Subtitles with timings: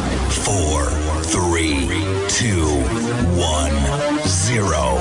[0.44, 0.90] 4,
[1.30, 1.88] 3,
[2.28, 2.72] 2,
[3.36, 4.98] 1, 0.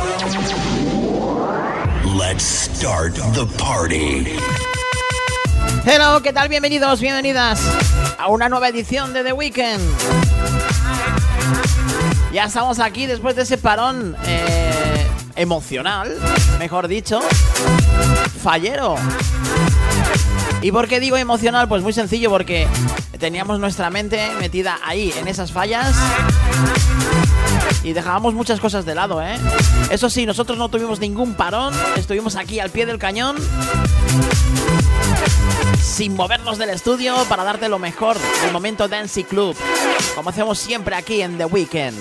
[2.16, 4.38] Let's start the party.
[5.86, 6.50] Hello, ¿qué tal?
[6.50, 7.60] Bienvenidos, bienvenidas
[8.20, 10.33] a una nueva edición de The Weekend.
[12.34, 16.18] Ya estamos aquí después de ese parón eh, emocional,
[16.58, 17.20] mejor dicho,
[18.42, 18.96] fallero.
[20.64, 21.68] ¿Y por qué digo emocional?
[21.68, 22.68] Pues muy sencillo, porque
[23.20, 25.96] teníamos nuestra mente metida ahí, en esas fallas.
[27.84, 29.38] Y dejábamos muchas cosas de lado, ¿eh?
[29.92, 33.36] Eso sí, nosotros no tuvimos ningún parón, estuvimos aquí al pie del cañón,
[35.84, 39.56] sin movernos del estudio para darte lo mejor del momento Dancy Club,
[40.16, 41.98] como hacemos siempre aquí en The Weekend.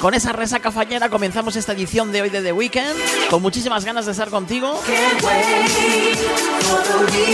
[0.00, 2.98] Con esa resaca fallera comenzamos esta edición de hoy de The Weekend,
[3.30, 4.82] con muchísimas ganas de estar contigo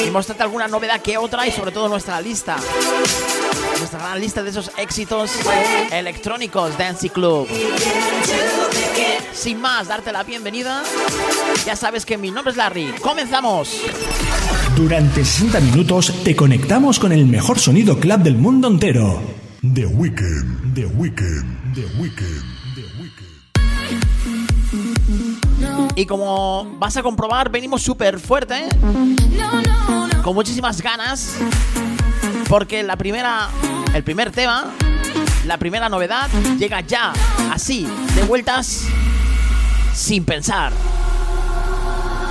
[0.06, 2.56] y mostrarte alguna novedad que otra y sobre todo nuestra lista.
[3.78, 5.33] Nuestra gran lista de esos éxitos
[5.91, 7.48] electrónicos Dancy Club.
[9.39, 10.83] Sin más, darte la bienvenida.
[11.64, 12.92] Ya sabes que mi nombre es Larry.
[13.00, 13.83] ¡Comenzamos!
[14.75, 19.22] Durante 60 minutos te conectamos con el mejor sonido club del mundo entero.
[19.62, 22.58] The Weekend, The Weekend, The Weekend.
[25.95, 28.69] Y como vas a comprobar, venimos súper fuerte, ¿eh?
[30.25, 31.36] con muchísimas ganas,
[32.48, 33.50] porque la primera,
[33.95, 34.73] el primer tema,
[35.47, 37.12] la primera novedad llega ya,
[37.52, 37.86] así,
[38.17, 38.89] de vueltas,
[39.99, 40.73] sin pensar.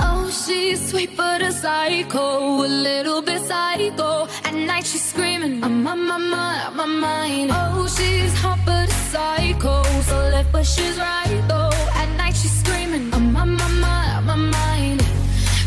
[0.02, 4.28] Oh, she's sweet but a psycho, a little bit psycho.
[4.46, 7.52] At night she's screaming, I'm on my mind, my mind.
[7.54, 11.72] Oh, she's hot but a psycho, so left but she's right though.
[11.94, 15.04] At night she's screaming, I'm on my mind, on my mind.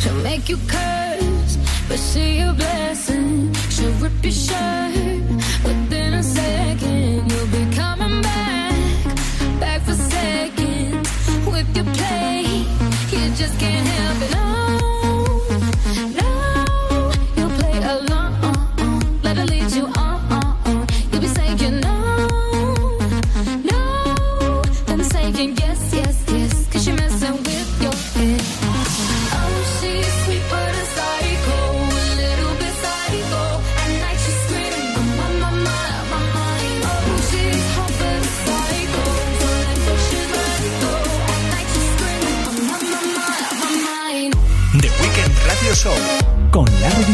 [0.01, 1.57] She'll make you curse,
[1.87, 3.53] but she a blessing.
[3.69, 5.21] She'll rip your shirt
[5.65, 7.31] within a second.
[7.31, 7.70] You'll be
[13.41, 14.40] just can't help it.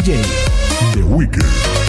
[0.07, 1.86] The Weekend.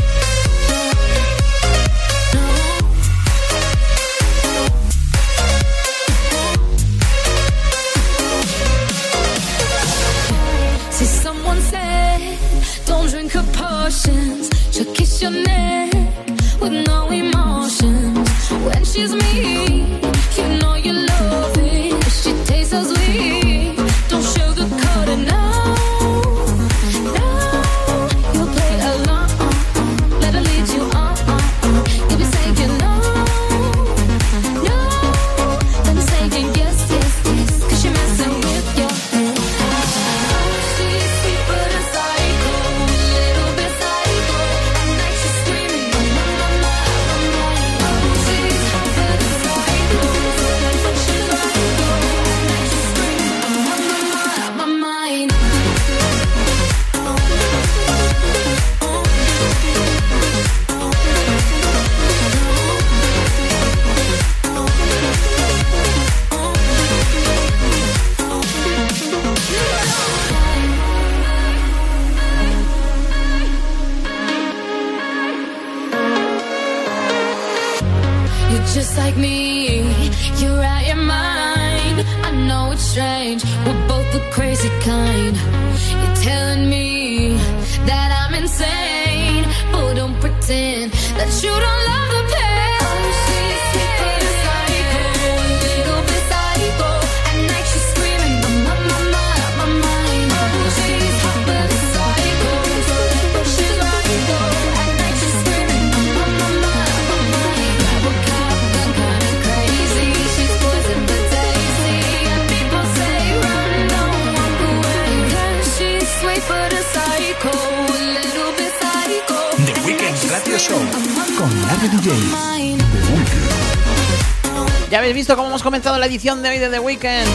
[125.88, 127.30] Comenzado la edición de hoy de The Weekend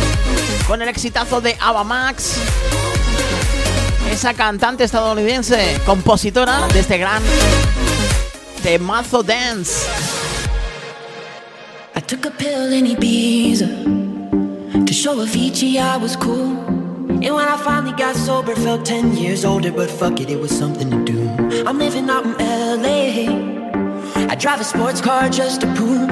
[0.67, 2.35] con el exitazo de Ava Max,
[4.11, 7.23] esa cantante estadounidense, compositora de este gran
[8.63, 9.87] temazo dance.
[11.97, 16.55] I took a pill in Ibiza to show Avicii I was cool.
[17.09, 20.51] And when I finally got sober, felt 10 years older, but fuck it, it was
[20.51, 21.67] something to do.
[21.67, 24.29] I'm living out in LA.
[24.31, 26.12] I drive a sports car just to prove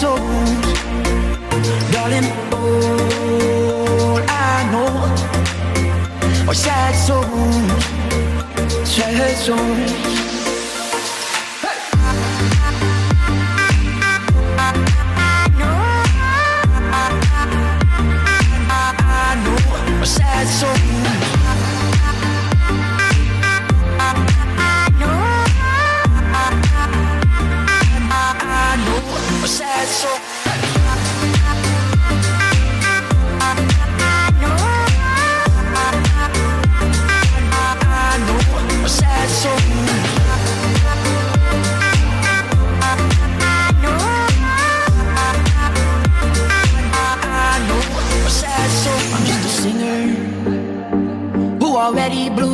[0.00, 0.80] souls,
[1.92, 2.28] darling.
[2.54, 4.92] All I know
[6.48, 7.84] are sad souls,
[8.88, 10.29] sad souls.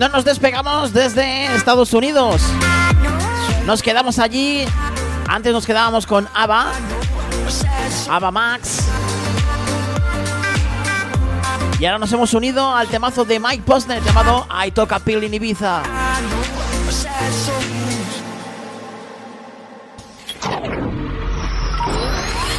[0.00, 2.40] No nos despegamos desde Estados Unidos.
[3.66, 4.64] Nos quedamos allí.
[5.28, 8.14] Antes nos quedábamos con Ava, A sad soul.
[8.14, 8.78] Ava Max.
[11.78, 15.34] Y ahora nos hemos unido al temazo de Mike Posner llamado I Toca Pill in
[15.34, 15.82] Ibiza.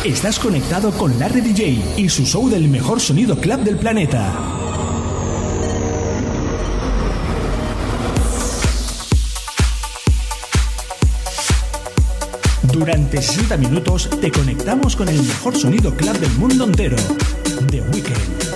[0.06, 4.61] Estás conectado con Larry DJ y su show del mejor sonido club del planeta.
[12.82, 16.98] Durante 60 minutos te conectamos con el mejor sonido club del mundo entero.
[17.70, 18.51] The Weekend.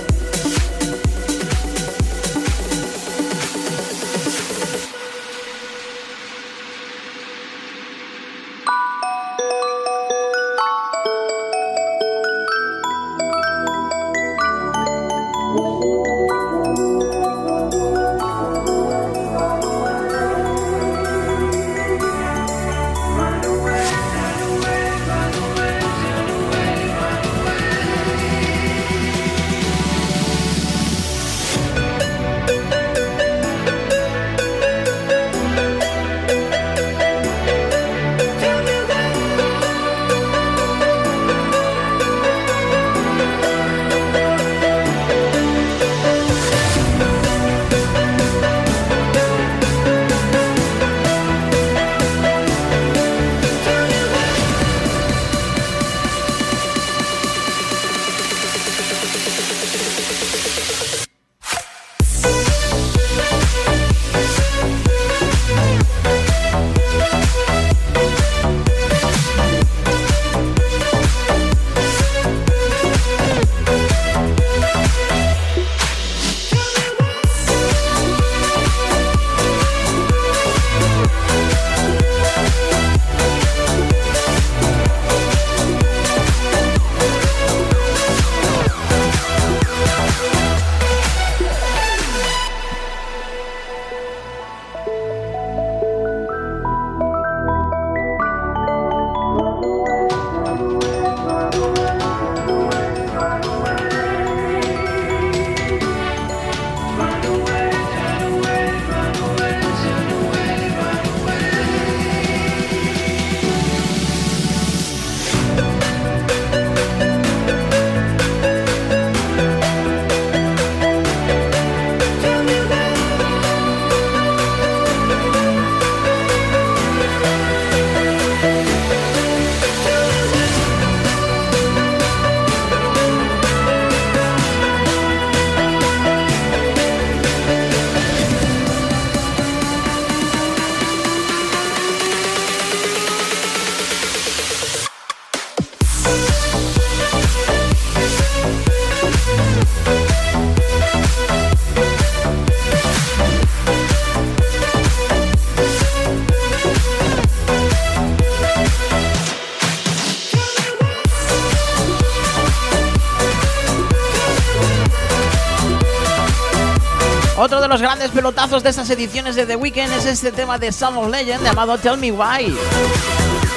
[167.76, 171.10] Los grandes pelotazos de estas ediciones de The Weeknd es este tema de Song of
[171.10, 172.56] Legend llamado Tell Me Why.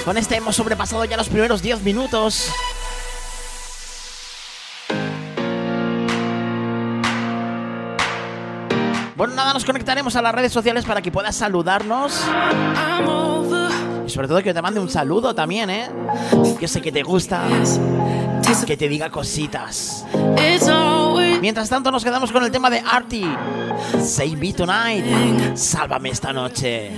[0.04, 2.52] Con este hemos sobrepasado ya los primeros 10 minutos.
[9.16, 12.22] Bueno, nada, nos conectaremos a las redes sociales para que puedas saludarnos.
[14.06, 15.90] Y sobre todo que te mande un saludo también, ¿eh?
[16.60, 17.48] Yo sé que te gusta
[18.66, 20.06] que te diga cositas.
[21.42, 23.38] Mientras tanto nos quedamos con el tema de Artie.
[24.02, 25.56] Save me tonight.
[25.56, 26.92] Sálvame esta noche.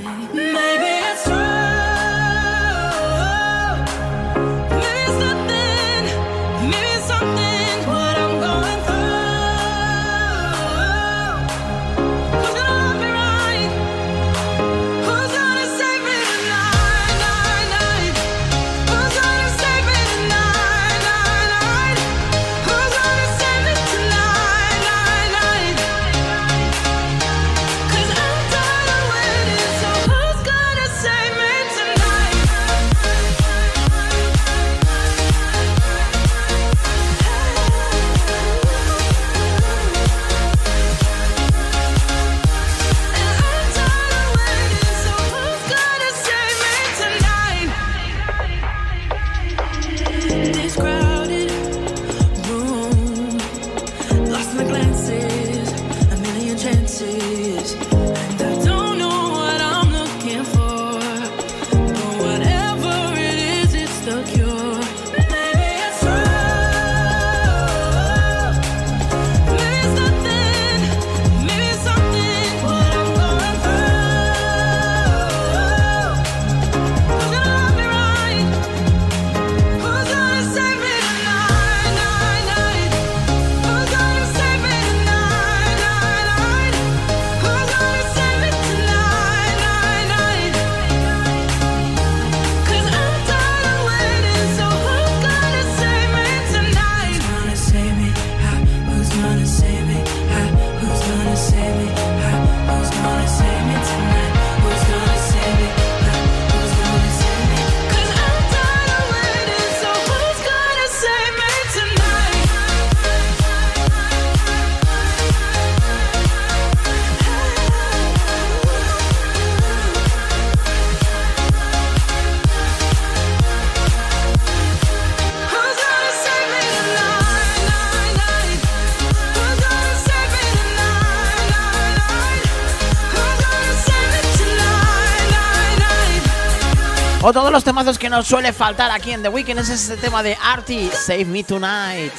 [137.31, 140.35] De los temazos que nos suele faltar aquí en The Weeknd es ese tema de
[140.43, 142.11] Artie, Save Me Tonight.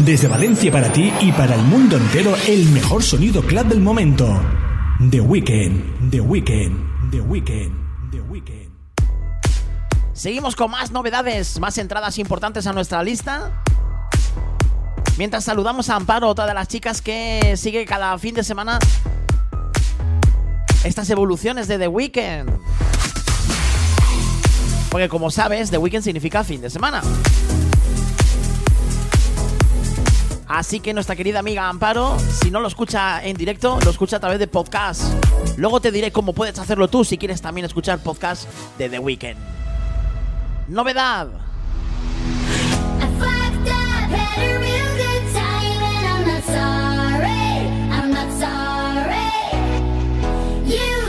[0.00, 4.28] Desde Valencia para ti y para el mundo entero, el mejor sonido club del momento.
[5.10, 8.72] The Weeknd, The Weeknd, The Weeknd, The Weeknd.
[10.12, 13.61] Seguimos con más novedades, más entradas importantes a nuestra lista.
[15.18, 18.78] Mientras saludamos a Amparo, otra de las chicas que sigue cada fin de semana
[20.84, 22.50] estas evoluciones de The Weeknd.
[24.90, 27.02] Porque como sabes, The Weeknd significa fin de semana.
[30.48, 34.20] Así que nuestra querida amiga Amparo, si no lo escucha en directo, lo escucha a
[34.20, 35.02] través de podcast.
[35.56, 39.36] Luego te diré cómo puedes hacerlo tú si quieres también escuchar podcast de The Weeknd.
[40.68, 41.28] Novedad.
[50.72, 51.01] you.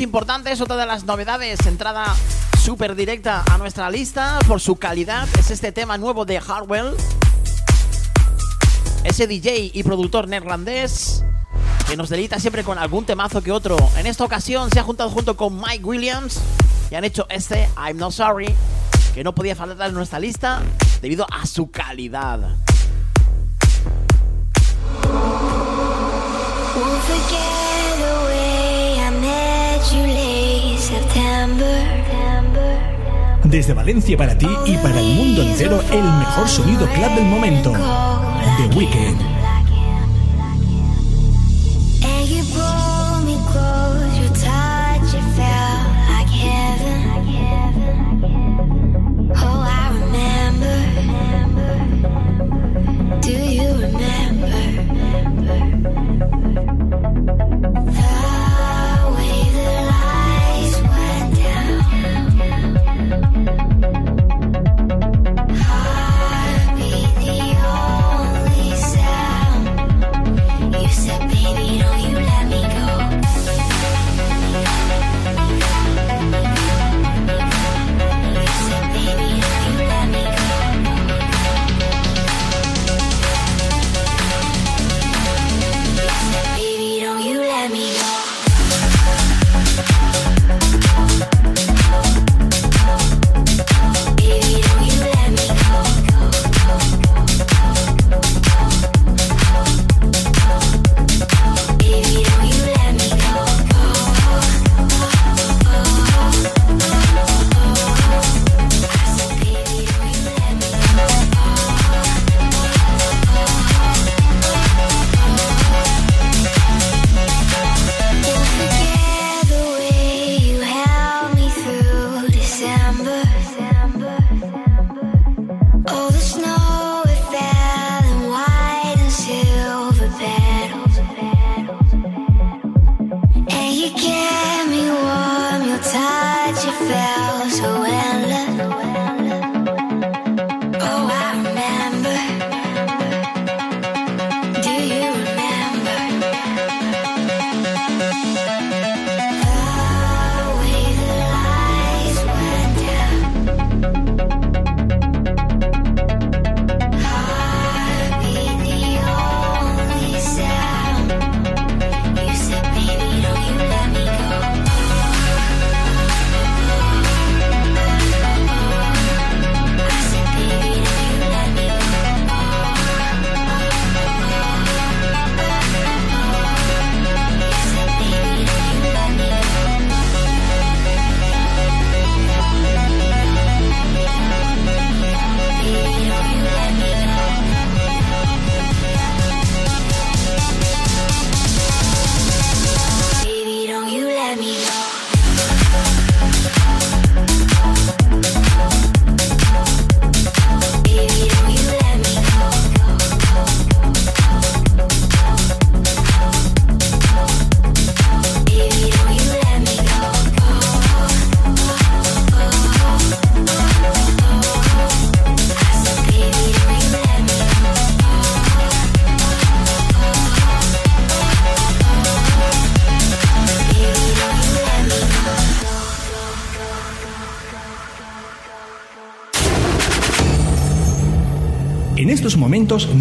[0.00, 2.14] Importantes, otra de las novedades, entrada
[2.62, 6.94] súper directa a nuestra lista por su calidad, es este tema nuevo de Harwell.
[9.02, 11.24] Ese DJ y productor neerlandés
[11.88, 13.76] que nos delita siempre con algún temazo que otro.
[13.96, 16.38] En esta ocasión se ha juntado junto con Mike Williams
[16.92, 18.54] y han hecho este I'm Not Sorry,
[19.14, 20.62] que no podía faltar en nuestra lista
[21.02, 22.56] debido a su calidad.
[33.50, 37.72] Desde Valencia para ti y para el mundo entero, el mejor sonido club del momento.
[37.72, 39.37] The Weekend.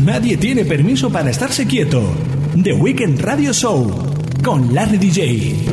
[0.08, 2.02] Nadie tiene permiso para estarse quieto.
[2.64, 3.92] The Weekend Radio Show
[4.42, 5.66] con Larry DJ.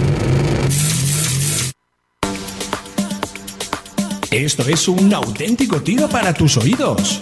[4.32, 7.20] Esto es un auténtico tiro para tus oídos.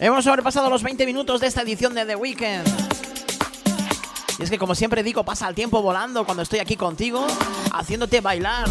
[0.00, 2.66] Hemos sobrepasado los 20 minutos de esta edición de The Weekend.
[4.40, 7.24] Y es que como siempre digo, pasa el tiempo volando cuando estoy aquí contigo,
[7.72, 8.68] haciéndote bailar.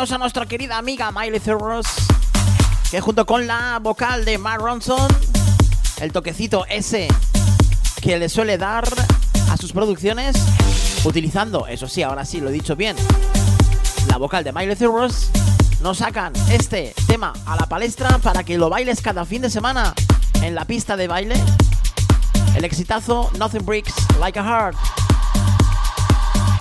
[0.00, 1.86] a nuestra querida amiga Miley Cyrus,
[2.90, 5.06] que junto con la vocal de Mark Ronson,
[6.00, 7.06] el toquecito ese
[8.00, 8.88] que le suele dar
[9.50, 10.36] a sus producciones,
[11.04, 12.96] utilizando, eso sí, ahora sí lo he dicho bien,
[14.08, 15.28] la vocal de Miley Cyrus,
[15.82, 19.92] nos sacan este tema a la palestra para que lo bailes cada fin de semana
[20.40, 21.34] en la pista de baile.
[22.56, 24.78] El exitazo Nothing Breaks Like a Heart.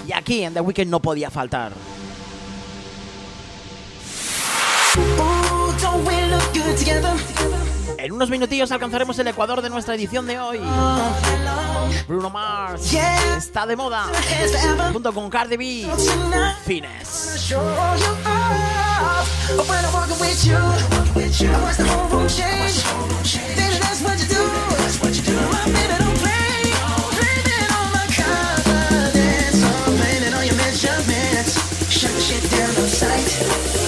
[0.05, 1.71] Y aquí en The Weekend no podía faltar.
[7.97, 10.59] En unos minutillos alcanzaremos el Ecuador de nuestra edición de hoy.
[12.07, 12.93] Bruno Mars
[13.37, 14.05] está de moda
[14.91, 15.87] junto con Cardi B.
[16.65, 17.45] Fines.
[31.89, 33.78] Shut shit.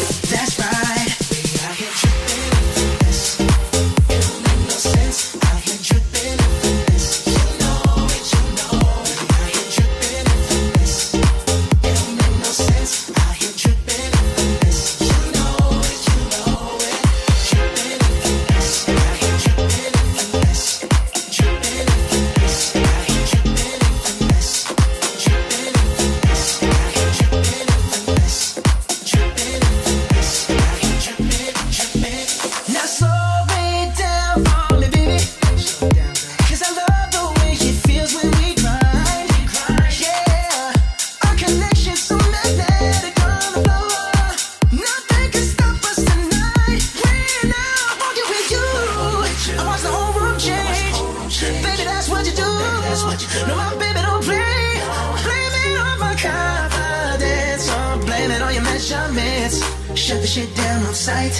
[58.82, 59.62] measurements.
[59.96, 61.34] Shut the shit down on sight.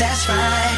[0.00, 0.76] That's right.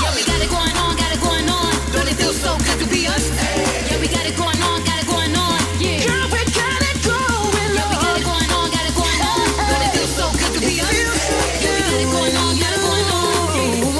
[0.00, 1.72] Yeah, we got it going on, got it going on.
[1.92, 3.26] Don't it feel so good to be us?
[3.38, 3.90] Hey.
[3.90, 5.58] Yo, we got it going on, got it going on.
[5.82, 6.06] Yeah.
[6.06, 7.74] Girl, we got it going on.
[7.74, 9.46] Yo, we got it going on, got it going on.
[9.66, 10.94] Don't it feel so good to be us?
[10.94, 11.58] Hey.
[11.58, 13.50] Yo, we got it going on, got it going on.
[13.50, 13.90] Yeah.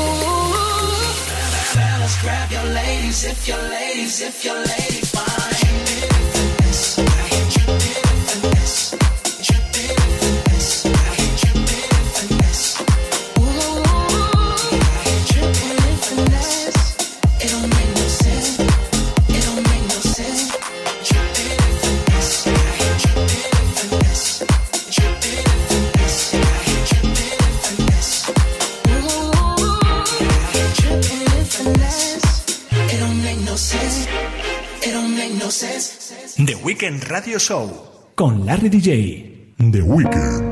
[1.75, 5.00] Fellas, grab your ladies if your ladies, if your ladies.
[36.99, 39.55] Radio Show con Larry DJ.
[39.71, 40.50] The Weekend.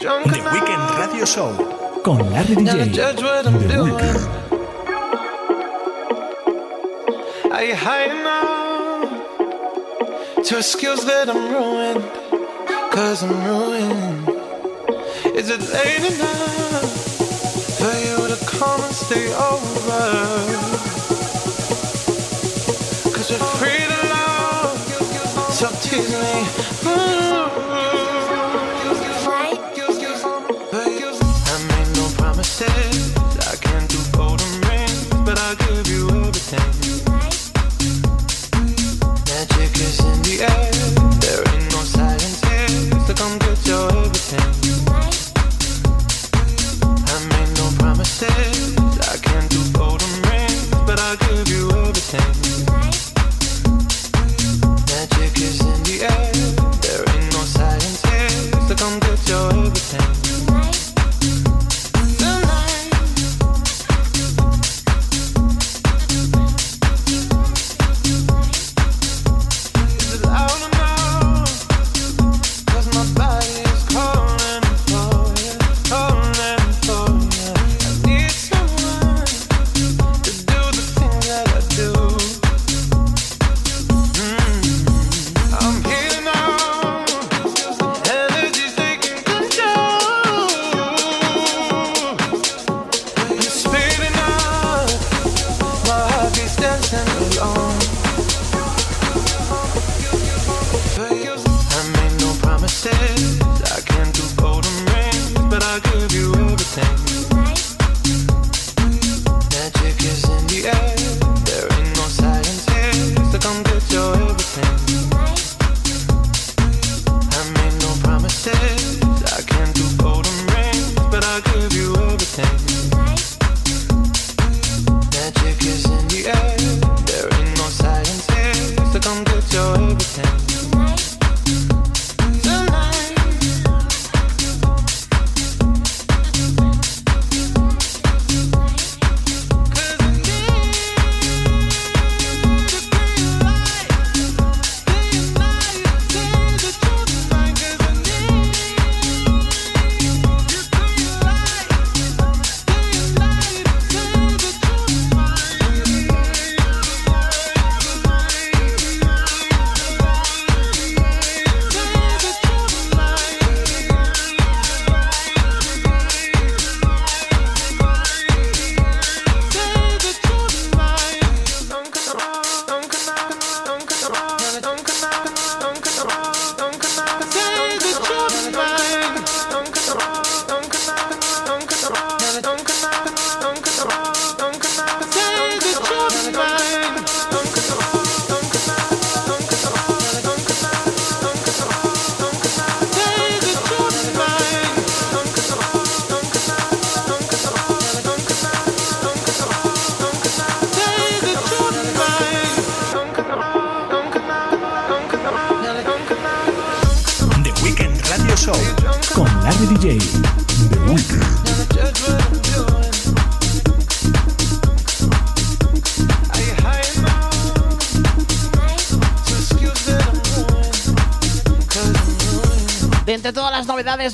[0.00, 0.08] The
[0.52, 1.52] Weekend Radio Show
[2.02, 2.94] con Larry DJ.
[3.04, 4.28] The Weekend.
[7.52, 9.10] Are you high enough
[10.42, 12.02] to excuse that I'm ruined?
[12.90, 14.28] Cause I'm ruined.
[15.36, 16.88] Is it late enough
[17.76, 20.00] for you to come and stay over?
[23.12, 24.78] Cause you're free to love,
[25.52, 26.69] so tease me.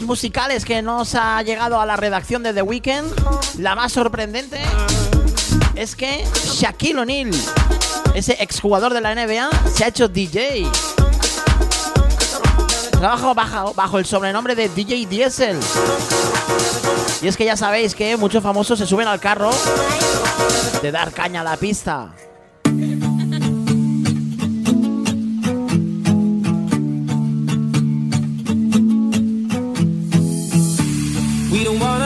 [0.00, 4.58] Musicales que nos ha llegado a la redacción de The Weeknd, la más sorprendente
[5.74, 7.30] es que Shaquille O'Neal,
[8.14, 10.66] ese exjugador de la NBA, se ha hecho DJ.
[12.98, 13.34] Bajo,
[13.74, 15.60] bajo el sobrenombre de DJ Diesel.
[17.20, 19.50] Y es que ya sabéis que muchos famosos se suben al carro
[20.80, 22.14] de dar caña a la pista.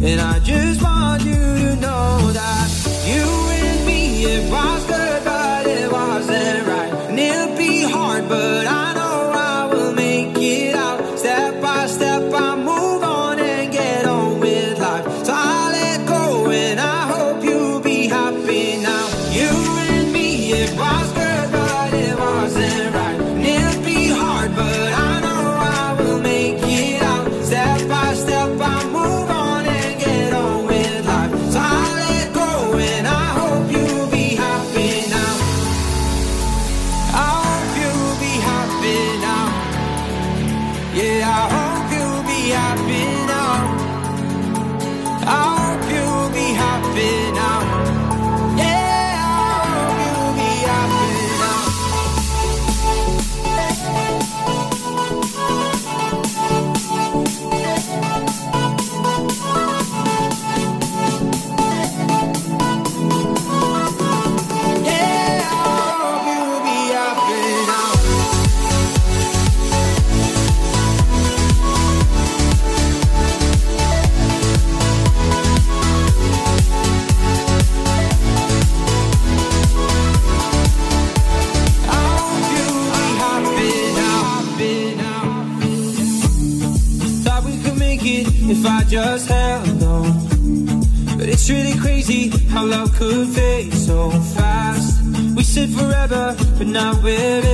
[0.00, 2.68] And I just want you to know that
[3.04, 4.86] you and me, it was
[97.02, 97.47] baby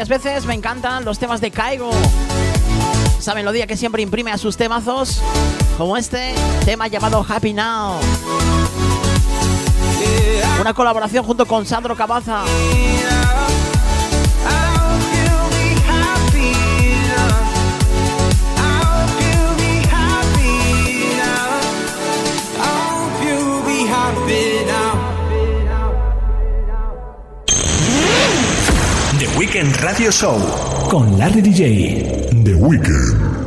[0.00, 1.90] varias veces, me encantan los temas de Caigo.
[3.18, 5.20] Esa melodía que siempre imprime a sus temazos,
[5.76, 6.32] como este
[6.64, 7.96] tema llamado Happy Now.
[10.58, 12.44] Una colaboración junto con Sandro Cabaza.
[29.90, 30.38] Radio Show.
[30.88, 32.28] Con Larry DJ.
[32.44, 33.39] The Weekend.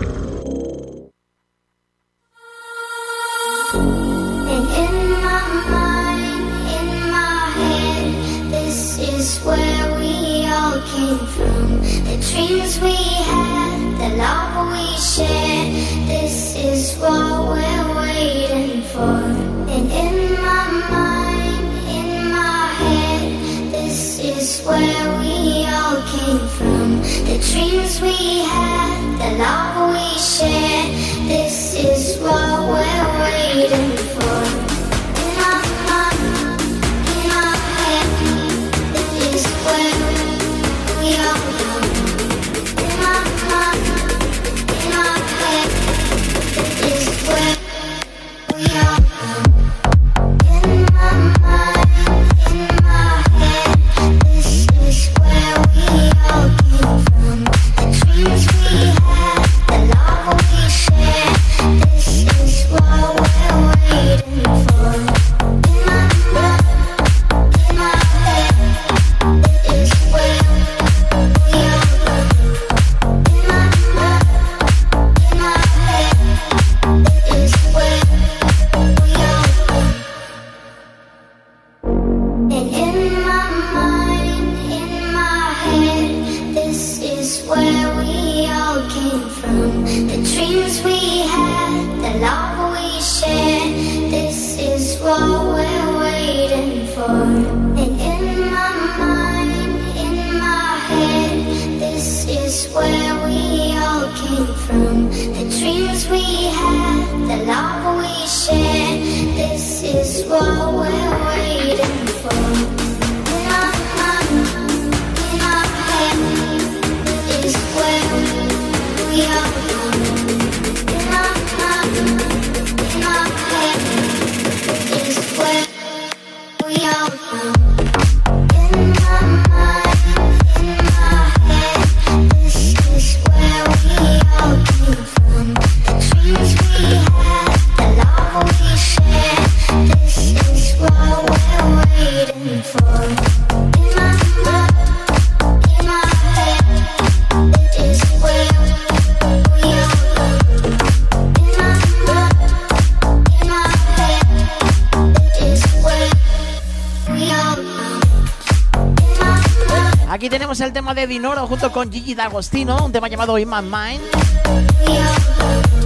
[160.74, 164.02] Tema de Dinoro junto con Gigi D'Agostino, un tema llamado In My Mind.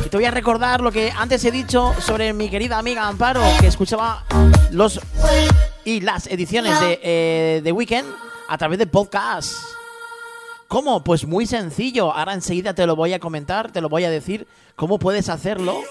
[0.05, 3.41] Y te voy a recordar lo que antes he dicho sobre mi querida amiga Amparo,
[3.59, 4.23] que escuchaba
[4.71, 5.01] los
[5.83, 8.07] y las ediciones de eh, The Weekend
[8.47, 9.51] a través de podcast.
[10.69, 11.03] ¿Cómo?
[11.03, 12.13] Pues muy sencillo.
[12.13, 15.81] Ahora enseguida te lo voy a comentar, te lo voy a decir cómo puedes hacerlo.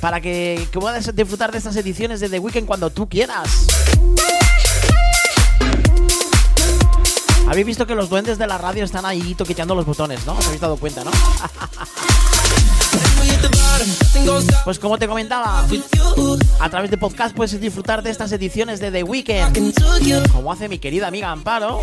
[0.00, 3.66] Para que, que puedas disfrutar de estas ediciones de The Weekend cuando tú quieras.
[7.50, 10.34] Habéis visto que los duendes de la radio están ahí toqueteando los botones, ¿no?
[10.34, 11.10] Os habéis dado cuenta, ¿no?
[14.64, 15.66] Pues como te comentaba,
[16.60, 19.74] a través de podcast puedes disfrutar de estas ediciones de The Weekend,
[20.30, 21.80] como hace mi querida amiga Amparo,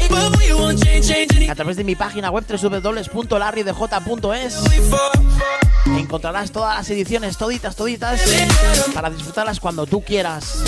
[1.50, 4.56] a través de mi página web www.larrydj.es.
[5.88, 8.22] Encontrarás todas las ediciones, toditas, toditas,
[8.94, 10.62] para disfrutarlas cuando tú quieras,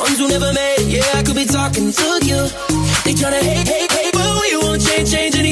[0.00, 0.88] ones who never made it.
[0.88, 2.40] Yeah, I could be talking to you.
[3.04, 5.49] They tryna hate, hate, hate, but we won't change, change anything.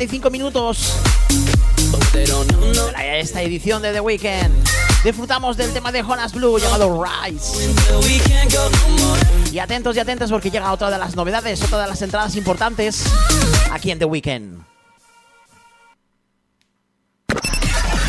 [0.00, 0.96] 45 minutos.
[2.92, 4.50] Para esta edición de The Weekend.
[5.04, 7.68] Disfrutamos del tema de Jonas Blue llamado Rise.
[9.52, 13.04] Y atentos y atentos porque llega otra de las novedades, otra de las entradas importantes
[13.70, 14.62] aquí en The Weekend.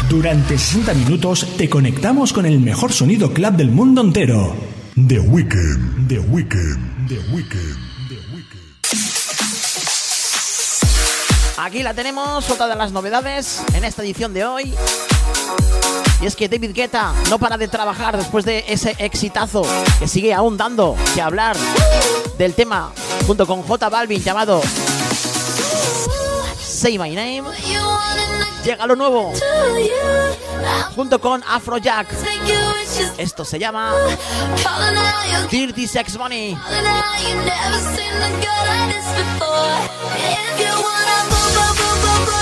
[0.08, 4.56] Durante 60 minutos te conectamos con el mejor sonido club del mundo entero.
[4.96, 7.91] The Weekend, The Weekend, The Weekend.
[11.64, 14.74] Aquí la tenemos, otra de las novedades en esta edición de hoy.
[16.20, 19.62] Y es que David Guetta no para de trabajar después de ese exitazo
[19.99, 21.55] que sigue aún dando que hablar
[22.39, 22.91] del tema
[23.28, 24.59] junto con J Balvin llamado
[26.59, 27.43] Say My Name.
[28.64, 29.32] Llega lo nuevo
[30.95, 32.07] junto con Afrojack.
[33.20, 33.93] Esto se llama
[35.51, 36.57] Dirty Sex Money.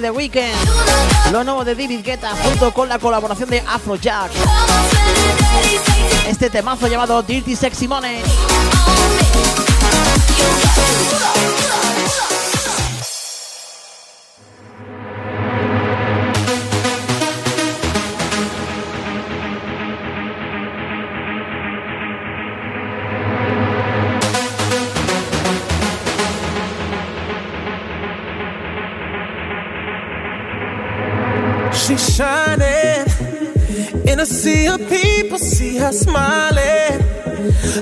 [0.00, 1.32] de The Weeknd.
[1.32, 4.30] Lo nuevo de David Guetta junto con la colaboración de Afrojack.
[6.28, 8.22] Este temazo llamado Dirty Sexy Money.
[34.48, 36.96] Sea of people, see her smiling.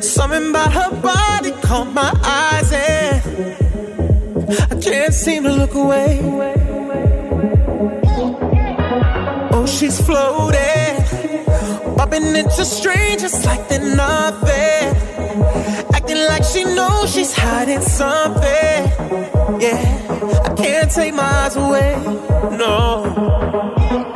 [0.02, 2.12] Something about her body caught my
[2.42, 3.16] eyes, and
[4.72, 6.10] I can't seem to look away.
[9.54, 10.92] Oh, she's floating,
[11.96, 14.84] bumping into strangers like they're nothing.
[15.96, 18.78] Acting like she knows she's hiding something.
[19.64, 19.82] Yeah,
[20.48, 21.90] I can't take my eyes away.
[22.62, 24.15] No.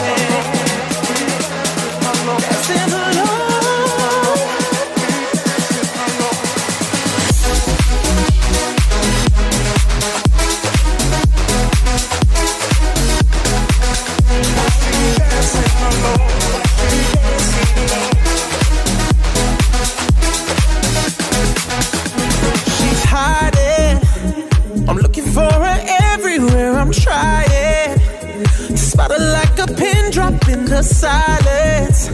[30.83, 32.09] silence.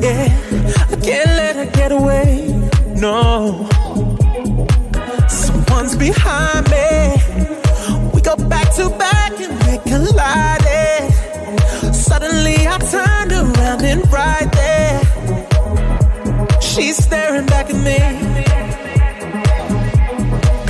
[0.00, 0.28] Yeah,
[0.90, 2.48] I can't let her get away.
[2.96, 3.66] No,
[5.28, 7.16] someone's behind me.
[8.12, 11.12] We go back to back and we're colliding.
[11.92, 15.00] Suddenly I turned around and right there,
[16.60, 17.98] she's staring back at me.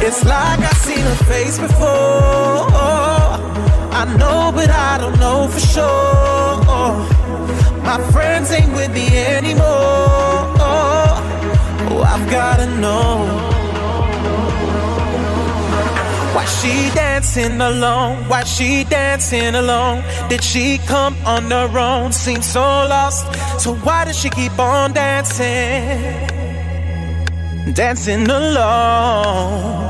[0.02, 2.68] It's like I've seen her face before.
[3.92, 7.19] I know, but I don't know for sure.
[7.82, 9.66] My friends ain't with me anymore.
[11.90, 13.50] Oh, I've gotta know.
[16.34, 18.28] Why she dancing alone?
[18.28, 20.04] Why she dancing alone?
[20.28, 22.12] Did she come on her own?
[22.12, 23.26] Seems so lost.
[23.60, 25.98] So why does she keep on dancing?
[27.74, 29.89] Dancing alone.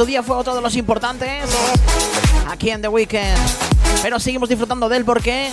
[0.00, 1.44] Su día fue otro de los importantes
[2.48, 3.36] aquí en The Weeknd.
[4.00, 5.50] Pero seguimos disfrutando de él porque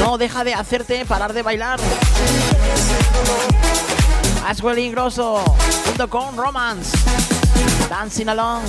[0.00, 1.80] no deja de hacerte parar de bailar.
[4.46, 5.42] Aswell Ingrosso
[5.86, 6.98] junto con Romance.
[7.88, 8.62] Dancing Along.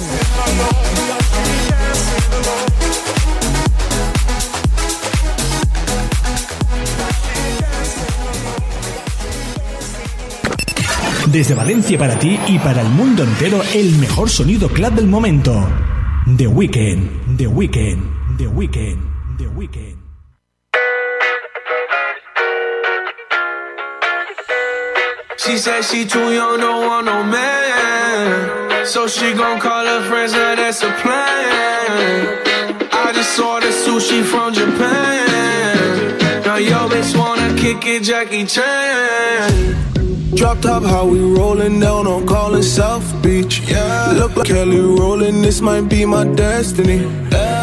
[11.31, 15.53] Desde Valencia para ti y para el mundo entero, el mejor sonido club del momento.
[16.37, 19.97] The Weekend, The Weekend, The Weekend, The Weekend.
[25.37, 28.85] She said she too young, don't want no man.
[28.85, 32.39] So she gon' call her friends, now that's a plan.
[32.91, 36.17] I just saw the sushi from Japan.
[36.43, 39.88] Now yo bitch wanna kick it, Jackie Chan.
[40.35, 43.61] Drop top, how we rollin' down on calling South Beach.
[43.67, 44.13] Yeah.
[44.15, 46.99] Look like Kelly rollin', this might be my destiny.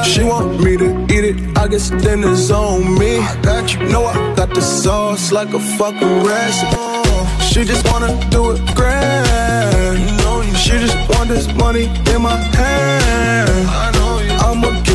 [0.04, 3.18] She want me to eat it, I guess then on me.
[3.18, 6.76] I got you, know I got the sauce like a fucking recipe.
[7.44, 9.98] She just wanna do it grand.
[9.98, 13.68] You know you she just want this money in my hand.
[13.68, 14.32] I know you.
[14.32, 14.85] I'ma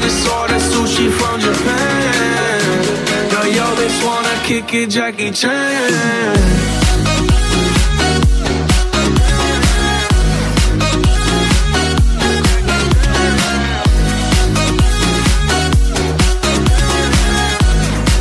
[0.00, 2.60] I just saw the sushi from Japan.
[3.28, 5.92] Now yo bitch wanna kick it, Jackie Chan.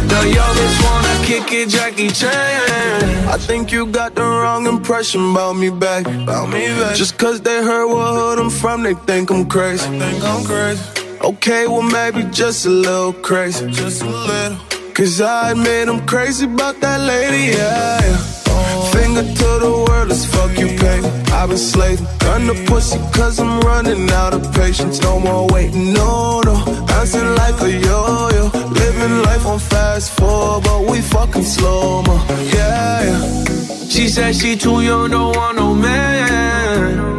[0.10, 3.30] Now yo bitch wanna kick it, Jackie Chan.
[3.30, 6.06] I think you got the wrong impression about me back.
[6.06, 6.98] About me back.
[6.98, 9.88] Just cause they heard what hood I'm from, they think I'm crazy.
[9.98, 10.99] think I'm crazy.
[11.22, 13.70] Okay, well maybe just a little crazy.
[13.72, 14.58] Just a little.
[14.94, 18.00] Cause I admit I'm crazy about that lady, yeah.
[18.02, 18.92] yeah.
[18.92, 21.00] Finger to the world, as fuck you pay.
[21.34, 25.02] I've been slaving, gun the pussy cause I'm running out of patience.
[25.02, 26.56] No more waiting, no, no.
[26.88, 28.50] Bouncing like a yo-yo.
[28.70, 32.16] Living life on fast forward, but we fucking slow mo.
[32.54, 33.86] Yeah, yeah.
[33.90, 36.49] She said she too young, don't want no man.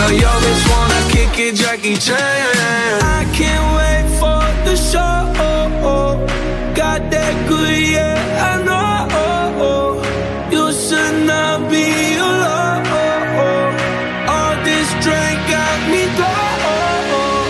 [0.00, 2.16] Now yo bitch wanna kick it, Jackie Chan.
[3.18, 5.18] I can't wait for the show.
[6.74, 10.00] Got that good, yeah, I know.
[10.50, 12.86] You should not be alone.
[14.34, 17.44] All this drink got me gone.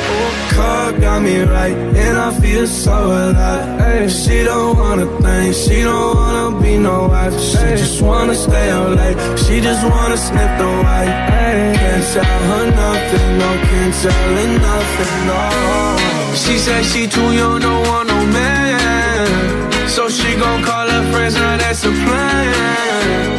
[0.54, 1.78] Car got me right,
[2.20, 3.80] I feel so alive.
[3.80, 7.32] Hey, she don't wanna think, she don't wanna be no wife.
[7.40, 11.14] She just wanna stay up late, she just wanna sniff the white.
[11.32, 15.42] Hey, can't tell her nothing, no, can't tell her nothing, no.
[16.42, 19.88] She said she too young, don't want no man.
[19.88, 23.30] So she gon' call her friends, now that's a plan.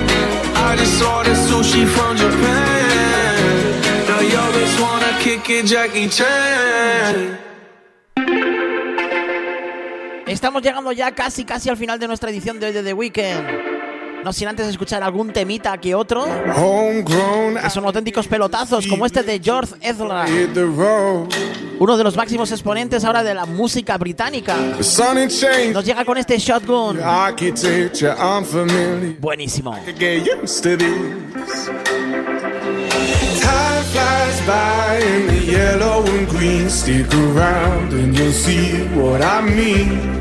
[0.68, 3.82] I just saw the sushi from Japan.
[4.10, 7.51] Now yo bitch wanna kick it, Jackie Chan.
[10.32, 13.48] Estamos llegando ya casi, casi al final de nuestra edición de hoy de The Weekend.
[14.24, 16.24] No sin antes escuchar algún temita que otro.
[16.24, 20.26] Que son auténticos pelotazos, como este de George Ezra,
[21.80, 24.56] uno de los máximos exponentes ahora de la música británica.
[25.74, 27.00] Nos llega con este shotgun.
[29.20, 29.76] Buenísimo.
[29.86, 31.70] I get used to this.
[33.42, 36.70] Time flies by in the yellow and green.
[36.70, 40.21] Stick around and you'll see what I mean.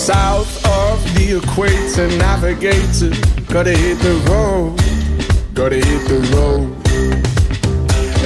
[0.00, 3.12] South of the equator, navigator.
[3.52, 4.74] Gotta hit the road,
[5.52, 6.72] gotta hit the road.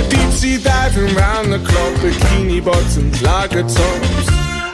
[0.08, 4.28] Deep sea diving round the clock, bikini bottoms, lager tops.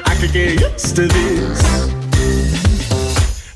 [0.05, 1.63] I could get used to this.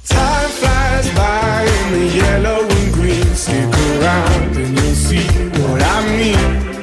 [0.08, 3.34] Time flies by in the yellow and green.
[3.34, 5.28] Stick around and you'll see
[5.60, 6.74] what I mean.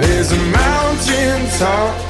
[0.00, 2.09] There's a mountain top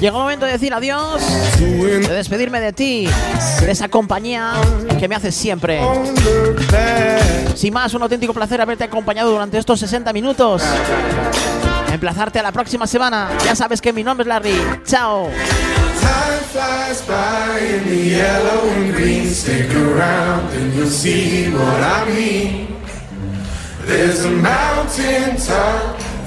[0.00, 1.20] Llegó el momento de decir adiós,
[1.58, 3.08] de despedirme de ti,
[3.60, 4.52] de esa compañía
[4.98, 5.80] que me haces siempre.
[7.54, 10.62] Sin más, un auténtico placer haberte acompañado durante estos 60 minutos.
[11.92, 13.30] Emplazarte a la próxima semana.
[13.44, 14.56] Ya sabes que mi nombre es Larry.
[14.84, 15.28] Chao.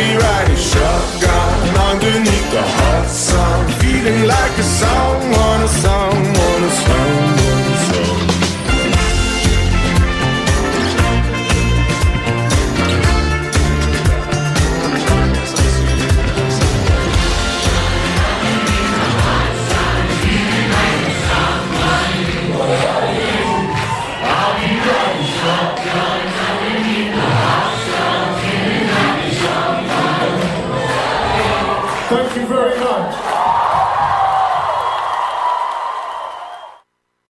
[0.00, 5.99] Be riding shotgun underneath the hot sun, feeling like a song on a song.